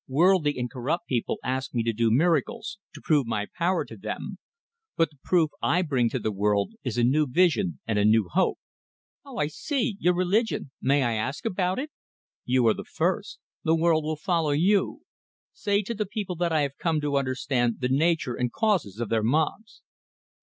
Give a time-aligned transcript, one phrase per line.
[0.07, 4.39] "Worldly and corrupt people ask me to do miracles, to prove my power to them.
[4.97, 8.27] But the proof I bring to the world is a new vision and a new
[8.27, 8.57] hope."
[9.23, 9.97] "Oh, I see!
[9.99, 10.71] Your religion!
[10.81, 11.91] May I ask about it?"
[12.45, 15.01] "You are the first; the world will follow you.
[15.53, 19.09] Say to the people that I have come to understand the nature and causes of
[19.09, 19.83] their mobs."